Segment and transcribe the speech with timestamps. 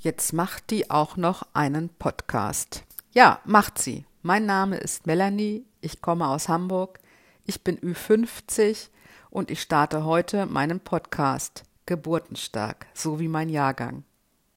[0.00, 2.84] Jetzt macht die auch noch einen Podcast.
[3.10, 4.06] Ja, macht sie.
[4.22, 7.00] Mein Name ist Melanie, ich komme aus Hamburg,
[7.44, 8.90] ich bin Ü50
[9.28, 14.04] und ich starte heute meinen Podcast Geburtenstark, so wie mein Jahrgang.